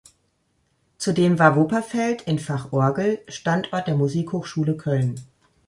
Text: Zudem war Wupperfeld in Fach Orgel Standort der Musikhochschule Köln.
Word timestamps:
Zudem 0.97 1.37
war 1.37 1.55
Wupperfeld 1.55 2.23
in 2.23 2.39
Fach 2.39 2.71
Orgel 2.73 3.19
Standort 3.27 3.85
der 3.85 3.93
Musikhochschule 3.95 4.75
Köln. 4.75 5.19